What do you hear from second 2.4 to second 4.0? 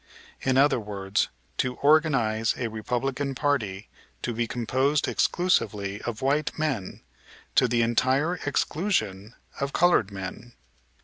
a Republican party